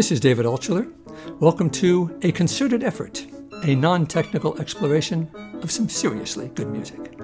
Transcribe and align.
This 0.00 0.12
is 0.12 0.18
David 0.18 0.46
Altshuler. 0.46 0.90
Welcome 1.40 1.68
to 1.72 2.18
A 2.22 2.32
Concerted 2.32 2.82
Effort, 2.82 3.26
a 3.64 3.74
non 3.74 4.06
technical 4.06 4.58
exploration 4.58 5.30
of 5.60 5.70
some 5.70 5.90
seriously 5.90 6.48
good 6.54 6.68
music. 6.68 7.18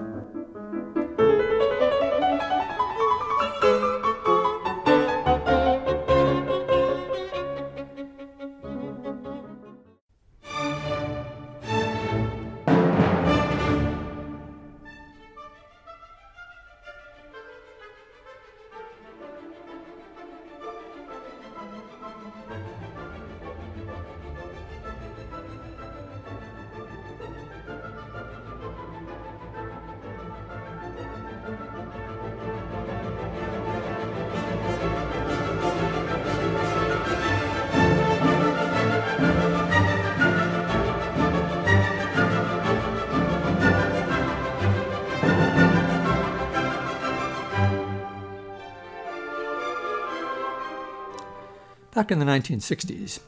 Back 51.97 52.13
in 52.13 52.19
the 52.19 52.27
1960s, 52.27 53.21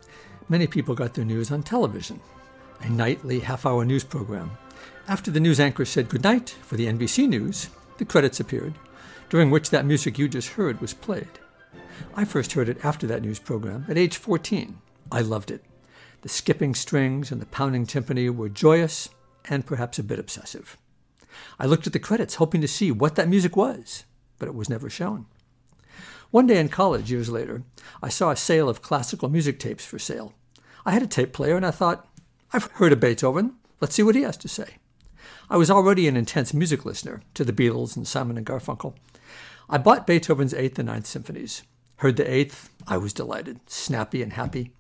many 0.51 0.67
people 0.67 0.95
got 0.95 1.15
their 1.15 1.25
news 1.25 1.51
on 1.51 1.63
television, 1.63 2.21
a 2.83 2.91
nightly 2.91 3.41
half 3.41 3.65
hour 3.65 3.83
news 3.83 4.05
program. 4.05 4.51
After 5.09 5.31
the 5.31 5.41
news 5.41 5.59
anchor 5.59 5.87
said 5.87 6.11
goodnight 6.11 6.51
for 6.51 6.77
the 6.77 6.85
NBC 6.85 7.27
News, 7.31 7.71
the 7.97 8.05
credits 8.05 8.41
appeared, 8.41 8.75
during 9.31 9.51
which 9.51 9.71
that 9.71 9.87
music 9.87 10.19
you 10.19 10.29
just 10.29 10.49
heard 10.49 10.83
was 10.83 10.93
played. 10.93 11.39
I 12.15 12.27
first 12.27 12.53
heard 12.53 12.69
it 12.69 12.85
after 12.85 13.07
that 13.07 13.23
news 13.23 13.39
program 13.39 13.87
at 13.89 13.97
age 13.97 14.19
14. 14.19 14.77
I 15.11 15.23
loved 15.23 15.51
it. 15.51 15.65
The 16.21 16.29
skipping 16.29 16.75
strings 16.75 17.33
and 17.33 17.41
the 17.41 17.47
pounding 17.47 17.87
timpani 17.87 18.29
were 18.29 18.51
joyous 18.51 19.09
and 19.47 19.65
perhaps 19.65 19.99
a 19.99 20.03
bit 20.03 20.19
obsessive. 20.19 20.77
I 21.59 21.65
looked 21.65 21.87
at 21.87 21.95
the 21.95 21.99
credits 21.99 22.35
hoping 22.35 22.61
to 22.61 22.69
see 22.69 22.93
what 22.93 23.15
that 23.15 23.31
music 23.31 23.57
was, 23.57 24.05
but 24.39 24.47
it 24.47 24.55
was 24.55 24.69
never 24.69 24.91
shown. 24.91 25.25
One 26.31 26.47
day 26.47 26.61
in 26.61 26.69
college, 26.69 27.11
years 27.11 27.31
later, 27.31 27.63
I 28.03 28.11
saw 28.11 28.31
a 28.31 28.37
sale 28.37 28.69
of 28.69 28.83
classical 28.83 29.31
music 29.31 29.59
tapes 29.59 29.87
for 29.87 29.99
sale. 29.99 30.35
I 30.85 30.91
had 30.93 31.03
a 31.03 31.07
tape 31.07 31.33
player 31.33 31.57
and 31.57 31.65
I 31.65 31.71
thought, 31.71 32.07
I've 32.53 32.71
heard 32.73 32.93
of 32.93 33.01
Beethoven. 33.01 33.55
Let's 33.81 33.95
see 33.95 34.03
what 34.03 34.15
he 34.15 34.23
has 34.23 34.37
to 34.39 34.49
say. 34.49 34.77
I 35.49 35.57
was 35.57 35.71
already 35.71 36.07
an 36.07 36.19
intense 36.19 36.53
music 36.53 36.85
listener 36.85 37.23
to 37.33 37.45
the 37.45 37.53
Beatles 37.53 37.97
and 37.97 38.07
Simon 38.07 38.37
and 38.37 38.47
Garfunkel. 38.47 38.95
I 39.71 39.79
bought 39.79 40.07
Beethoven's 40.07 40.53
Eighth 40.53 40.79
and 40.79 40.89
Ninth 40.89 41.07
Symphonies. 41.07 41.63
Heard 41.97 42.17
the 42.17 42.31
Eighth, 42.31 42.71
I 42.87 42.99
was 42.99 43.15
delighted, 43.15 43.61
snappy 43.67 44.23
and 44.23 44.35
happy. 44.35 44.73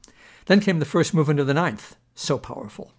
Then 0.47 0.61
came 0.61 0.81
the 0.81 0.85
first 0.85 1.15
movement 1.15 1.41
of 1.41 1.47
the 1.47 1.55
Ninth, 1.55 1.97
so 2.15 2.37
powerful. 2.37 2.93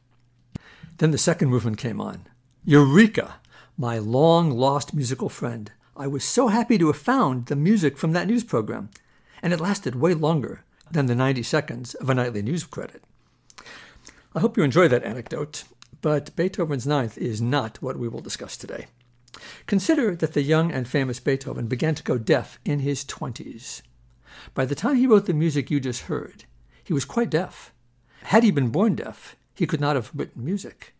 Then 0.97 1.11
the 1.11 1.17
second 1.19 1.49
movement 1.49 1.77
came 1.77 2.01
on. 2.01 2.25
Eureka! 2.65 3.35
My 3.77 3.99
long 3.99 4.51
lost 4.51 4.93
musical 4.93 5.29
friend. 5.29 5.71
I 5.99 6.07
was 6.07 6.23
so 6.23 6.47
happy 6.47 6.77
to 6.77 6.87
have 6.87 6.95
found 6.95 7.47
the 7.47 7.57
music 7.57 7.97
from 7.97 8.13
that 8.13 8.25
news 8.25 8.45
program, 8.45 8.89
and 9.43 9.51
it 9.51 9.59
lasted 9.59 9.95
way 9.95 10.13
longer 10.13 10.63
than 10.89 11.07
the 11.07 11.13
90 11.13 11.43
seconds 11.43 11.93
of 11.95 12.09
a 12.09 12.15
nightly 12.15 12.41
news 12.41 12.63
credit. 12.63 13.03
I 14.33 14.39
hope 14.39 14.55
you 14.55 14.63
enjoy 14.63 14.87
that 14.87 15.03
anecdote, 15.03 15.65
but 15.99 16.33
Beethoven's 16.37 16.87
Ninth 16.87 17.17
is 17.17 17.41
not 17.41 17.81
what 17.81 17.99
we 17.99 18.07
will 18.07 18.21
discuss 18.21 18.55
today. 18.55 18.87
Consider 19.67 20.15
that 20.15 20.31
the 20.31 20.41
young 20.41 20.71
and 20.71 20.87
famous 20.87 21.19
Beethoven 21.19 21.67
began 21.67 21.95
to 21.95 22.03
go 22.03 22.17
deaf 22.17 22.59
in 22.63 22.79
his 22.79 23.03
20s. 23.03 23.81
By 24.53 24.63
the 24.63 24.75
time 24.75 24.95
he 24.95 25.05
wrote 25.05 25.25
the 25.25 25.33
music 25.33 25.69
you 25.69 25.81
just 25.81 26.03
heard, 26.03 26.45
he 26.81 26.93
was 26.93 27.03
quite 27.03 27.29
deaf. 27.29 27.73
Had 28.23 28.43
he 28.43 28.51
been 28.51 28.69
born 28.69 28.95
deaf, 28.95 29.35
he 29.53 29.67
could 29.67 29.81
not 29.81 29.97
have 29.97 30.11
written 30.15 30.45
music. 30.45 30.93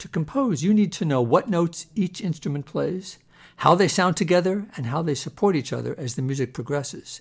To 0.00 0.08
compose, 0.08 0.62
you 0.62 0.74
need 0.74 0.92
to 0.92 1.06
know 1.06 1.22
what 1.22 1.48
notes 1.48 1.86
each 1.94 2.20
instrument 2.20 2.66
plays, 2.66 3.16
how 3.56 3.74
they 3.74 3.88
sound 3.88 4.16
together, 4.16 4.66
and 4.76 4.86
how 4.86 5.02
they 5.02 5.14
support 5.14 5.56
each 5.56 5.72
other 5.72 5.94
as 5.98 6.14
the 6.14 6.22
music 6.22 6.52
progresses. 6.52 7.20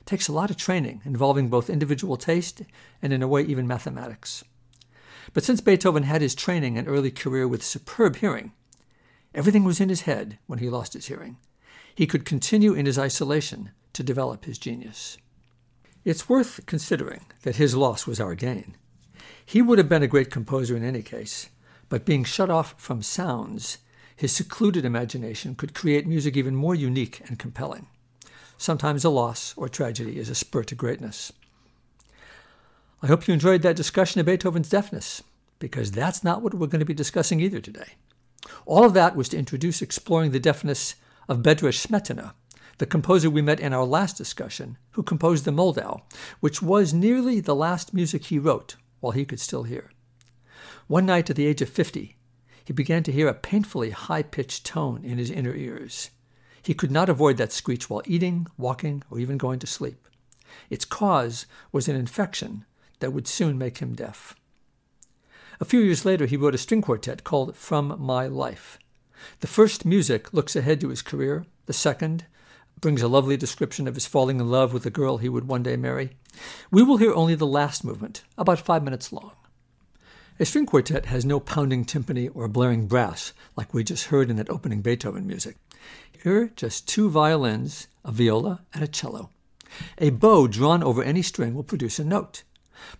It 0.00 0.06
takes 0.06 0.28
a 0.28 0.32
lot 0.32 0.50
of 0.50 0.56
training 0.56 1.02
involving 1.04 1.48
both 1.48 1.70
individual 1.70 2.16
taste 2.16 2.62
and, 3.00 3.12
in 3.12 3.22
a 3.22 3.28
way, 3.28 3.42
even 3.42 3.66
mathematics. 3.66 4.44
But 5.32 5.44
since 5.44 5.60
Beethoven 5.60 6.04
had 6.04 6.22
his 6.22 6.34
training 6.34 6.78
and 6.78 6.88
early 6.88 7.10
career 7.10 7.46
with 7.46 7.62
superb 7.62 8.16
hearing, 8.16 8.52
everything 9.34 9.64
was 9.64 9.80
in 9.80 9.88
his 9.88 10.02
head 10.02 10.38
when 10.46 10.58
he 10.58 10.70
lost 10.70 10.94
his 10.94 11.06
hearing. 11.06 11.36
He 11.94 12.06
could 12.06 12.24
continue 12.24 12.74
in 12.74 12.86
his 12.86 12.98
isolation 12.98 13.70
to 13.92 14.02
develop 14.02 14.44
his 14.44 14.58
genius. 14.58 15.18
It's 16.04 16.28
worth 16.28 16.64
considering 16.66 17.26
that 17.42 17.56
his 17.56 17.74
loss 17.74 18.06
was 18.06 18.20
our 18.20 18.34
gain. 18.34 18.76
He 19.44 19.60
would 19.60 19.78
have 19.78 19.88
been 19.88 20.02
a 20.02 20.06
great 20.06 20.30
composer 20.30 20.76
in 20.76 20.84
any 20.84 21.02
case, 21.02 21.50
but 21.88 22.04
being 22.04 22.24
shut 22.24 22.50
off 22.50 22.74
from 22.78 23.02
sounds 23.02 23.78
his 24.18 24.32
secluded 24.32 24.84
imagination 24.84 25.54
could 25.54 25.72
create 25.72 26.04
music 26.04 26.36
even 26.36 26.56
more 26.56 26.74
unique 26.74 27.22
and 27.28 27.38
compelling. 27.38 27.86
Sometimes 28.56 29.04
a 29.04 29.10
loss 29.10 29.54
or 29.56 29.68
tragedy 29.68 30.18
is 30.18 30.28
a 30.28 30.34
spur 30.34 30.64
to 30.64 30.74
greatness. 30.74 31.32
I 33.00 33.06
hope 33.06 33.28
you 33.28 33.34
enjoyed 33.34 33.62
that 33.62 33.76
discussion 33.76 34.18
of 34.18 34.26
Beethoven's 34.26 34.68
deafness, 34.68 35.22
because 35.60 35.92
that's 35.92 36.24
not 36.24 36.42
what 36.42 36.52
we're 36.52 36.66
going 36.66 36.80
to 36.80 36.84
be 36.84 36.94
discussing 36.94 37.38
either 37.38 37.60
today. 37.60 37.92
All 38.66 38.84
of 38.84 38.92
that 38.94 39.14
was 39.14 39.28
to 39.28 39.38
introduce 39.38 39.80
exploring 39.80 40.32
the 40.32 40.40
deafness 40.40 40.96
of 41.28 41.44
Bedřich 41.44 41.86
Smetana, 41.86 42.32
the 42.78 42.86
composer 42.86 43.30
we 43.30 43.40
met 43.40 43.60
in 43.60 43.72
our 43.72 43.84
last 43.84 44.16
discussion, 44.16 44.78
who 44.92 45.04
composed 45.04 45.44
the 45.44 45.52
Moldau, 45.52 46.02
which 46.40 46.60
was 46.60 46.92
nearly 46.92 47.38
the 47.38 47.54
last 47.54 47.94
music 47.94 48.24
he 48.24 48.40
wrote 48.40 48.74
while 48.98 49.12
he 49.12 49.24
could 49.24 49.38
still 49.38 49.62
hear. 49.62 49.92
One 50.88 51.06
night 51.06 51.30
at 51.30 51.36
the 51.36 51.46
age 51.46 51.62
of 51.62 51.68
50, 51.68 52.16
he 52.68 52.74
began 52.74 53.02
to 53.02 53.10
hear 53.10 53.28
a 53.28 53.32
painfully 53.32 53.92
high 53.92 54.22
pitched 54.22 54.66
tone 54.66 55.02
in 55.02 55.16
his 55.16 55.30
inner 55.30 55.54
ears. 55.54 56.10
He 56.62 56.74
could 56.74 56.90
not 56.90 57.08
avoid 57.08 57.38
that 57.38 57.50
screech 57.50 57.88
while 57.88 58.02
eating, 58.04 58.46
walking, 58.58 59.02
or 59.10 59.18
even 59.18 59.38
going 59.38 59.58
to 59.60 59.66
sleep. 59.66 60.06
Its 60.68 60.84
cause 60.84 61.46
was 61.72 61.88
an 61.88 61.96
infection 61.96 62.66
that 62.98 63.14
would 63.14 63.26
soon 63.26 63.56
make 63.56 63.78
him 63.78 63.94
deaf. 63.94 64.34
A 65.58 65.64
few 65.64 65.80
years 65.80 66.04
later, 66.04 66.26
he 66.26 66.36
wrote 66.36 66.54
a 66.54 66.58
string 66.58 66.82
quartet 66.82 67.24
called 67.24 67.56
From 67.56 67.96
My 67.98 68.26
Life. 68.26 68.78
The 69.40 69.46
first 69.46 69.86
music 69.86 70.34
looks 70.34 70.54
ahead 70.54 70.78
to 70.82 70.90
his 70.90 71.00
career, 71.00 71.46
the 71.64 71.72
second 71.72 72.26
brings 72.82 73.00
a 73.00 73.08
lovely 73.08 73.38
description 73.38 73.88
of 73.88 73.94
his 73.94 74.04
falling 74.04 74.40
in 74.40 74.50
love 74.50 74.74
with 74.74 74.82
the 74.82 74.90
girl 74.90 75.16
he 75.16 75.30
would 75.30 75.48
one 75.48 75.62
day 75.62 75.78
marry. 75.78 76.18
We 76.70 76.82
will 76.82 76.98
hear 76.98 77.14
only 77.14 77.34
the 77.34 77.46
last 77.46 77.82
movement, 77.82 78.24
about 78.36 78.60
five 78.60 78.84
minutes 78.84 79.10
long. 79.10 79.32
A 80.40 80.44
string 80.44 80.66
quartet 80.66 81.06
has 81.06 81.24
no 81.24 81.40
pounding 81.40 81.84
timpani 81.84 82.30
or 82.32 82.46
blaring 82.46 82.86
brass 82.86 83.32
like 83.56 83.74
we 83.74 83.82
just 83.82 84.04
heard 84.04 84.30
in 84.30 84.36
that 84.36 84.48
opening 84.48 84.82
Beethoven 84.82 85.26
music. 85.26 85.56
Here 86.22 86.42
are 86.42 86.46
just 86.54 86.86
two 86.86 87.10
violins, 87.10 87.88
a 88.04 88.12
viola, 88.12 88.60
and 88.72 88.84
a 88.84 88.86
cello. 88.86 89.30
A 89.98 90.10
bow 90.10 90.46
drawn 90.46 90.84
over 90.84 91.02
any 91.02 91.22
string 91.22 91.54
will 91.54 91.64
produce 91.64 91.98
a 91.98 92.04
note. 92.04 92.44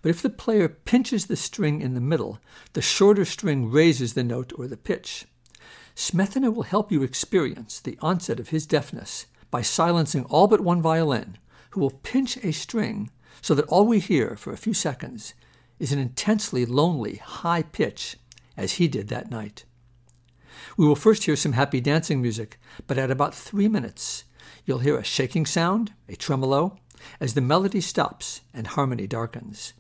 But 0.03 0.09
if 0.09 0.21
the 0.21 0.31
player 0.31 0.69
pinches 0.69 1.27
the 1.27 1.37
string 1.37 1.81
in 1.81 1.95
the 1.95 2.01
middle, 2.01 2.41
the 2.73 2.83
shorter 2.83 3.25
string 3.25 3.71
raises 3.71 4.15
the 4.15 4.25
note 4.25 4.53
or 4.59 4.67
the 4.67 4.77
pitch. 4.77 5.27
Smetana 5.95 6.53
will 6.53 6.65
help 6.65 6.91
you 6.91 7.05
experience 7.05 7.79
the 7.79 7.97
onset 8.03 8.41
of 8.41 8.49
his 8.49 8.67
deafness 8.67 9.27
by 9.53 9.63
silencing 9.63 10.25
all 10.25 10.49
but 10.49 10.61
one 10.61 10.83
violin, 10.83 11.39
who 11.71 11.81
will 11.81 12.01
pinch 12.03 12.37
a 12.39 12.53
string 12.53 13.13
so 13.41 13.55
that 13.55 13.67
all 13.67 13.87
we 13.87 14.01
hear 14.01 14.35
for 14.35 14.53
a 14.53 14.57
few 14.57 14.75
seconds 14.75 15.35
is 15.79 15.93
an 15.93 15.99
intensely 15.99 16.67
lonely, 16.67 17.17
high 17.17 17.63
pitch, 17.63 18.17
as 18.57 18.75
he 18.75 18.89
did 18.89 19.09
that 19.09 19.31
night. 19.31 19.65
We 20.77 20.87
will 20.87 20.97
first 20.97 21.25
hear 21.25 21.37
some 21.37 21.53
happy 21.53 21.81
dancing 21.81 22.21
music, 22.21 22.59
but 22.87 22.99
at 22.99 23.11
about 23.11 23.35
three 23.35 23.69
minutes, 23.69 24.25
you'll 24.65 24.79
hear 24.81 24.97
a 24.97 25.05
shaking 25.05 25.47
sound, 25.47 25.93
a 26.09 26.17
tremolo, 26.17 26.79
as 27.21 27.35
the 27.35 27.41
melody 27.41 27.81
stops 27.81 28.41
and 28.53 28.67
harmony 28.67 29.07
darkens. 29.07 29.73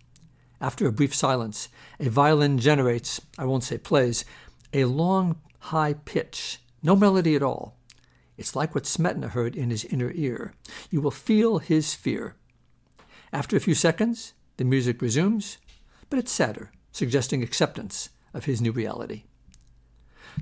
After 0.60 0.86
a 0.86 0.92
brief 0.92 1.14
silence, 1.14 1.68
a 2.00 2.08
violin 2.08 2.58
generates, 2.58 3.20
I 3.36 3.44
won't 3.44 3.64
say 3.64 3.78
plays, 3.78 4.24
a 4.72 4.84
long, 4.84 5.40
high 5.58 5.94
pitch, 5.94 6.58
no 6.82 6.96
melody 6.96 7.36
at 7.36 7.42
all. 7.42 7.76
It's 8.36 8.54
like 8.54 8.74
what 8.74 8.84
Smetana 8.84 9.30
heard 9.30 9.56
in 9.56 9.70
his 9.70 9.84
inner 9.84 10.12
ear. 10.14 10.54
You 10.90 11.00
will 11.00 11.10
feel 11.10 11.58
his 11.58 11.94
fear. 11.94 12.36
After 13.32 13.56
a 13.56 13.60
few 13.60 13.74
seconds, 13.74 14.32
the 14.56 14.64
music 14.64 15.02
resumes, 15.02 15.58
but 16.10 16.18
it's 16.18 16.32
sadder, 16.32 16.70
suggesting 16.92 17.42
acceptance 17.42 18.10
of 18.34 18.44
his 18.44 18.60
new 18.60 18.72
reality. 18.72 19.24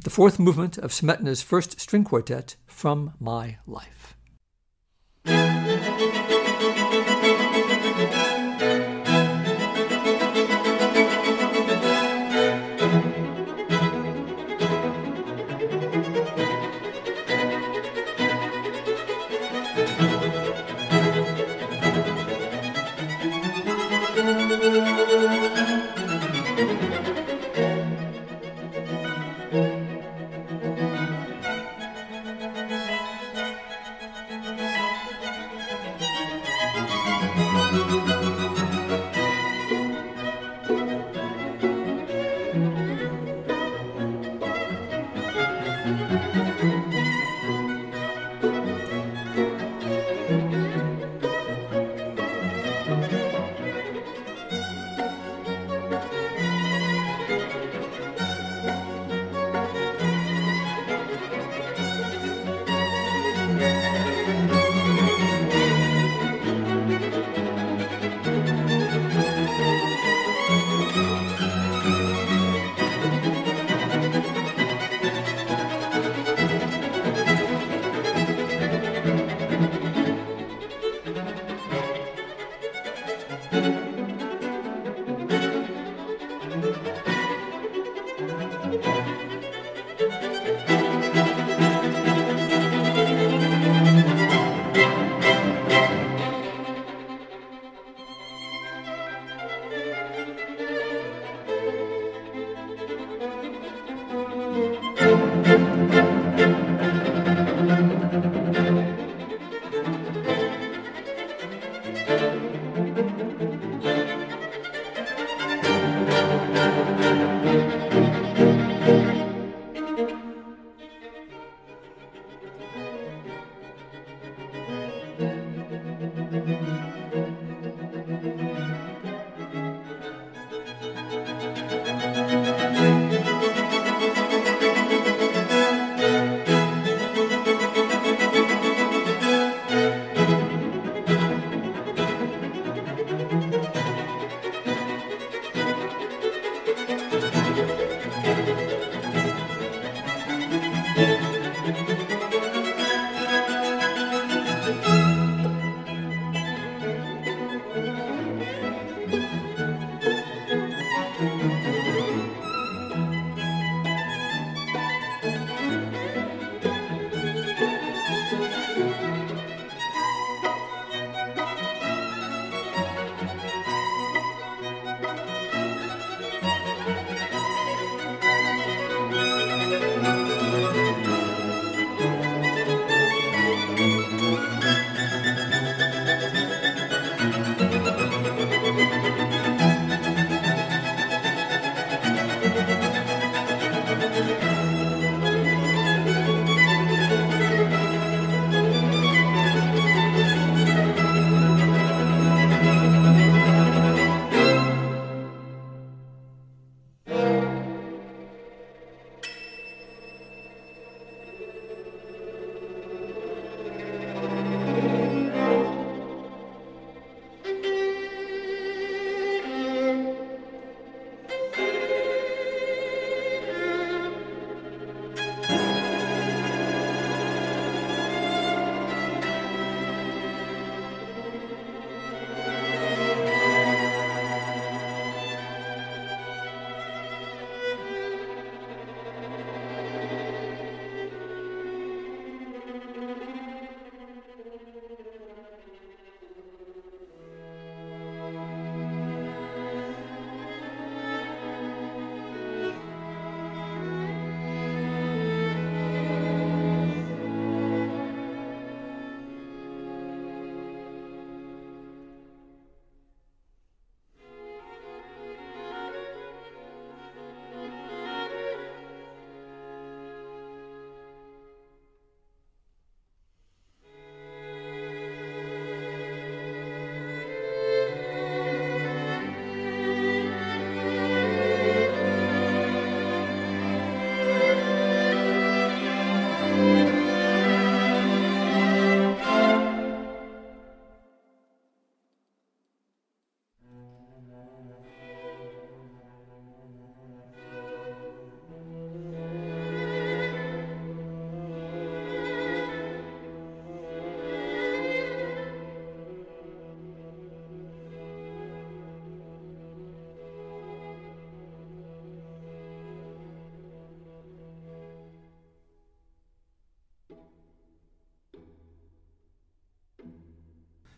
The 0.03 0.11
fourth 0.11 0.39
movement 0.39 0.79
of 0.79 0.93
Smetana's 0.93 1.43
first 1.43 1.81
string 1.81 2.05
quartet, 2.05 2.57
From 2.67 3.15
My 3.19 3.59
Life. 3.67 4.16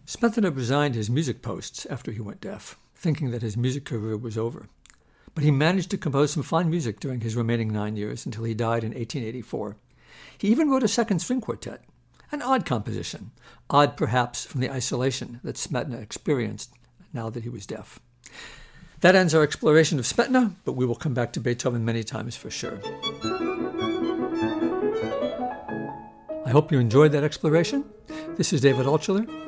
Smetana 0.08 0.50
resigned 0.56 0.94
his 0.94 1.10
music 1.10 1.42
posts 1.42 1.84
after 1.84 2.10
he 2.10 2.22
went 2.22 2.40
deaf, 2.40 2.78
thinking 2.94 3.30
that 3.30 3.42
his 3.42 3.58
music 3.58 3.84
career 3.84 4.16
was 4.16 4.38
over. 4.38 4.70
But 5.34 5.44
he 5.44 5.50
managed 5.50 5.90
to 5.90 5.98
compose 5.98 6.30
some 6.32 6.42
fine 6.42 6.70
music 6.70 6.98
during 6.98 7.20
his 7.20 7.36
remaining 7.36 7.70
nine 7.70 7.94
years 7.94 8.24
until 8.24 8.44
he 8.44 8.54
died 8.54 8.84
in 8.84 8.92
1884. 8.92 9.76
He 10.38 10.48
even 10.48 10.70
wrote 10.70 10.82
a 10.82 10.88
second 10.88 11.18
string 11.18 11.42
quartet, 11.42 11.84
an 12.32 12.40
odd 12.40 12.64
composition, 12.64 13.32
odd 13.68 13.98
perhaps 13.98 14.46
from 14.46 14.62
the 14.62 14.70
isolation 14.70 15.40
that 15.44 15.56
Smetana 15.56 16.00
experienced 16.00 16.72
now 17.12 17.28
that 17.28 17.42
he 17.42 17.50
was 17.50 17.66
deaf. 17.66 18.00
That 19.02 19.14
ends 19.14 19.34
our 19.34 19.42
exploration 19.42 19.98
of 19.98 20.06
Smetana, 20.06 20.54
but 20.64 20.72
we 20.72 20.86
will 20.86 20.96
come 20.96 21.12
back 21.12 21.34
to 21.34 21.40
Beethoven 21.40 21.84
many 21.84 22.02
times 22.02 22.34
for 22.34 22.48
sure. 22.48 22.80
I 26.46 26.50
hope 26.50 26.72
you 26.72 26.78
enjoyed 26.78 27.12
that 27.12 27.24
exploration. 27.24 27.84
This 28.38 28.54
is 28.54 28.62
David 28.62 28.86
Altshuler. 28.86 29.48